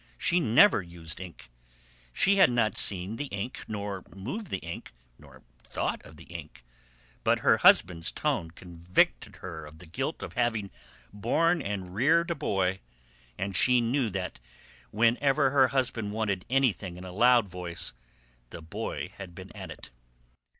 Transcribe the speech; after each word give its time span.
She 0.17 0.39
never 0.39 0.81
used 0.81 1.19
ink. 1.19 1.51
She 2.11 2.37
had 2.37 2.49
not 2.49 2.75
seen 2.75 3.17
the 3.17 3.25
ink, 3.27 3.63
nor 3.67 4.03
moved 4.15 4.47
the 4.47 4.57
ink, 4.57 4.93
nor 5.19 5.43
thought 5.69 6.03
of 6.03 6.17
the 6.17 6.23
ink, 6.23 6.63
but 7.23 7.41
her 7.41 7.57
husband's 7.57 8.11
tone 8.11 8.49
convicted 8.49 9.35
her 9.35 9.63
of 9.63 9.77
the 9.77 9.85
guilt 9.85 10.23
of 10.23 10.33
having 10.33 10.71
borne 11.13 11.61
and 11.61 11.93
reared 11.93 12.31
a 12.31 12.35
boy, 12.35 12.79
and 13.37 13.55
she 13.55 13.79
knew 13.79 14.09
that 14.09 14.39
whenever 14.89 15.51
her 15.51 15.67
husband 15.67 16.11
wanted 16.13 16.45
anything 16.49 16.97
in 16.97 17.03
a 17.03 17.11
loud 17.13 17.47
voice 17.47 17.93
the 18.49 18.63
boy 18.63 19.11
had 19.19 19.35
been 19.35 19.55
at 19.55 19.69
it. 19.69 19.91